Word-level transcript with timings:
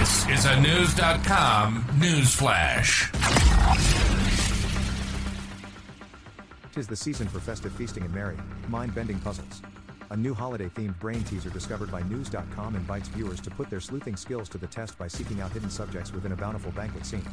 This 0.00 0.26
is 0.28 0.44
a 0.46 0.58
News.com 0.62 1.84
news 2.00 2.34
flash. 2.34 3.12
Tis 6.72 6.86
the 6.86 6.96
season 6.96 7.28
for 7.28 7.38
festive 7.38 7.70
feasting 7.74 8.04
and 8.04 8.14
merry, 8.14 8.38
mind-bending 8.68 9.18
puzzles. 9.18 9.60
A 10.08 10.16
new 10.16 10.32
holiday-themed 10.32 10.98
brain 10.98 11.22
teaser 11.24 11.50
discovered 11.50 11.92
by 11.92 12.00
News.com 12.04 12.76
invites 12.76 13.08
viewers 13.08 13.42
to 13.42 13.50
put 13.50 13.68
their 13.68 13.78
sleuthing 13.78 14.16
skills 14.16 14.48
to 14.48 14.56
the 14.56 14.66
test 14.66 14.96
by 14.96 15.06
seeking 15.06 15.42
out 15.42 15.52
hidden 15.52 15.68
subjects 15.68 16.14
within 16.14 16.32
a 16.32 16.36
bountiful 16.36 16.72
banquet 16.72 17.04
scene. 17.04 17.28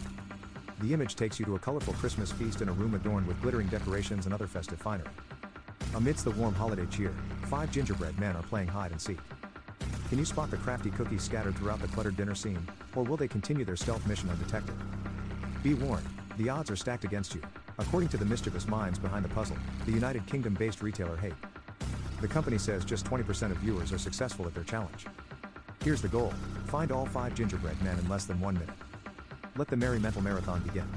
The 0.82 0.94
image 0.94 1.16
takes 1.16 1.40
you 1.40 1.46
to 1.46 1.56
a 1.56 1.60
colorful 1.60 1.94
Christmas 1.94 2.34
feast 2.34 2.62
in 2.62 2.68
a 2.68 2.74
room 2.74 2.96
adorned 2.96 3.28
with 3.28 3.42
glittering 3.42 3.68
decorations 3.68 4.26
and 4.26 4.34
other 4.34 4.46
festive 4.46 4.82
finery. 4.82 5.08
Amidst 5.96 6.26
the 6.26 6.32
warm 6.32 6.54
holiday 6.54 6.86
cheer, 6.88 7.14
five 7.46 7.72
gingerbread 7.72 8.20
men 8.20 8.36
are 8.36 8.44
playing 8.44 8.68
hide 8.68 8.92
and 8.92 9.00
seek. 9.00 9.20
Can 10.10 10.20
you 10.20 10.26
spot 10.26 10.50
the 10.50 10.58
crafty 10.58 10.90
cookies 10.90 11.22
scattered 11.22 11.58
throughout 11.58 11.82
the 11.82 11.88
cluttered 11.90 12.16
dinner 12.16 12.34
scene, 12.34 12.66
or 12.96 13.04
will 13.04 13.18
they 13.18 13.28
continue 13.28 13.66
their 13.66 13.76
stealth 13.76 14.08
mission 14.08 14.30
undetected? 14.30 14.74
Be 15.64 15.74
warned, 15.74 16.08
the 16.38 16.48
odds 16.48 16.72
are 16.72 16.78
stacked 16.78 17.04
against 17.04 17.36
you, 17.36 17.42
according 17.78 18.08
to 18.10 18.18
the 18.18 18.24
mischievous 18.24 18.70
minds 18.70 18.98
behind 18.98 19.26
the 19.26 19.30
puzzle, 19.30 19.58
the 19.86 19.92
United 19.92 20.26
Kingdom 20.26 20.54
based 20.54 20.82
retailer 20.82 21.18
Hake. 21.18 21.34
The 22.22 22.28
company 22.28 22.58
says 22.58 22.86
just 22.86 23.06
20% 23.06 23.52
of 23.52 23.58
viewers 23.58 23.92
are 23.92 23.98
successful 23.98 24.48
at 24.48 24.56
their 24.56 24.64
challenge. 24.64 25.08
Here's 25.84 26.02
the 26.02 26.08
goal 26.08 26.34
find 26.68 26.92
all 26.92 27.06
five 27.06 27.36
gingerbread 27.36 27.82
men 27.82 28.00
in 28.00 28.08
less 28.08 28.24
than 28.24 28.40
one 28.40 28.54
minute. 28.54 28.76
Let 29.58 29.68
the 29.68 29.76
merry 29.76 30.00
mental 30.00 30.22
marathon 30.22 30.62
begin. 30.62 30.88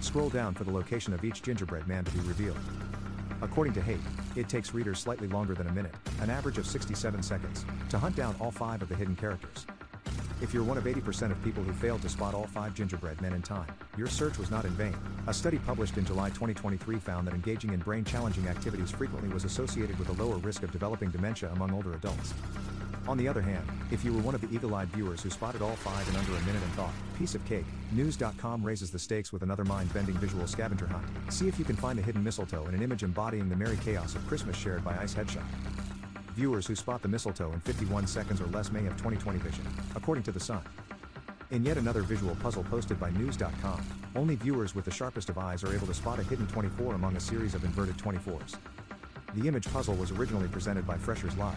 Scroll 0.00 0.30
down 0.30 0.54
for 0.54 0.64
the 0.64 0.72
location 0.72 1.12
of 1.12 1.22
each 1.22 1.42
gingerbread 1.42 1.86
man 1.86 2.04
to 2.04 2.10
be 2.12 2.20
revealed. 2.20 2.58
According 3.42 3.74
to 3.74 3.82
Hake, 3.82 4.00
it 4.36 4.48
takes 4.48 4.72
readers 4.72 5.00
slightly 5.00 5.26
longer 5.26 5.54
than 5.54 5.66
a 5.66 5.72
minute, 5.72 5.94
an 6.20 6.30
average 6.30 6.58
of 6.58 6.66
67 6.66 7.22
seconds, 7.22 7.66
to 7.90 7.98
hunt 7.98 8.14
down 8.14 8.36
all 8.40 8.52
five 8.52 8.80
of 8.82 8.88
the 8.88 8.94
hidden 8.94 9.16
characters. 9.16 9.66
If 10.40 10.54
you're 10.54 10.62
one 10.62 10.78
of 10.78 10.84
80% 10.84 11.30
of 11.30 11.42
people 11.44 11.62
who 11.62 11.72
failed 11.72 12.02
to 12.02 12.08
spot 12.08 12.34
all 12.34 12.46
five 12.46 12.72
gingerbread 12.74 13.20
men 13.20 13.32
in 13.32 13.42
time, 13.42 13.66
your 13.96 14.06
search 14.06 14.38
was 14.38 14.50
not 14.50 14.64
in 14.64 14.70
vain. 14.72 14.96
A 15.26 15.34
study 15.34 15.58
published 15.58 15.98
in 15.98 16.04
July 16.04 16.28
2023 16.30 16.98
found 16.98 17.26
that 17.26 17.34
engaging 17.34 17.72
in 17.72 17.80
brain 17.80 18.04
challenging 18.04 18.46
activities 18.46 18.90
frequently 18.90 19.28
was 19.28 19.44
associated 19.44 19.98
with 19.98 20.08
a 20.08 20.22
lower 20.22 20.38
risk 20.38 20.62
of 20.62 20.70
developing 20.70 21.10
dementia 21.10 21.50
among 21.50 21.72
older 21.72 21.94
adults. 21.94 22.34
On 23.08 23.18
the 23.18 23.26
other 23.26 23.42
hand, 23.42 23.66
if 23.90 24.04
you 24.04 24.12
were 24.12 24.20
one 24.20 24.34
of 24.34 24.40
the 24.40 24.54
eagle 24.54 24.74
eyed 24.76 24.88
viewers 24.88 25.22
who 25.22 25.30
spotted 25.30 25.60
all 25.60 25.74
five 25.74 26.08
in 26.08 26.14
under 26.14 26.30
a 26.30 26.40
minute 26.42 26.62
and 26.62 26.72
thought, 26.74 26.92
piece 27.18 27.34
of 27.34 27.44
cake, 27.44 27.64
News.com 27.90 28.62
raises 28.62 28.90
the 28.90 28.98
stakes 28.98 29.32
with 29.32 29.42
another 29.42 29.64
mind 29.64 29.92
bending 29.92 30.14
visual 30.18 30.46
scavenger 30.46 30.86
hunt. 30.86 31.04
See 31.28 31.48
if 31.48 31.58
you 31.58 31.64
can 31.64 31.74
find 31.74 31.98
the 31.98 32.02
hidden 32.02 32.22
mistletoe 32.22 32.66
in 32.66 32.74
an 32.74 32.82
image 32.82 33.02
embodying 33.02 33.48
the 33.48 33.56
merry 33.56 33.76
chaos 33.84 34.14
of 34.14 34.26
Christmas 34.28 34.56
shared 34.56 34.84
by 34.84 34.96
Ice 34.98 35.14
Headshot. 35.14 35.42
Viewers 36.36 36.66
who 36.66 36.76
spot 36.76 37.02
the 37.02 37.08
mistletoe 37.08 37.52
in 37.52 37.60
51 37.60 38.06
seconds 38.06 38.40
or 38.40 38.46
less 38.46 38.70
may 38.70 38.82
have 38.82 38.96
20/20 38.96 39.38
vision, 39.38 39.66
according 39.96 40.22
to 40.24 40.32
The 40.32 40.40
Sun. 40.40 40.62
In 41.50 41.64
yet 41.64 41.76
another 41.76 42.02
visual 42.02 42.36
puzzle 42.36 42.64
posted 42.64 42.98
by 43.00 43.10
News.com, 43.10 43.84
only 44.14 44.36
viewers 44.36 44.74
with 44.74 44.84
the 44.84 44.90
sharpest 44.90 45.28
of 45.28 45.36
eyes 45.36 45.64
are 45.64 45.74
able 45.74 45.88
to 45.88 45.94
spot 45.94 46.20
a 46.20 46.22
hidden 46.22 46.46
24 46.46 46.94
among 46.94 47.16
a 47.16 47.20
series 47.20 47.54
of 47.54 47.64
inverted 47.64 47.98
24s. 47.98 48.56
The 49.34 49.48
image 49.48 49.70
puzzle 49.70 49.94
was 49.96 50.12
originally 50.12 50.48
presented 50.48 50.86
by 50.86 50.96
Freshers 50.96 51.36
Live. 51.36 51.56